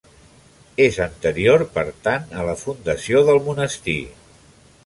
[0.85, 3.99] És anterior, per tant, a la fundació del monestir.